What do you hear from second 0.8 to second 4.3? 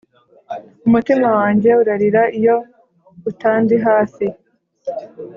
umutima wanjye urarira iyo utandi hafi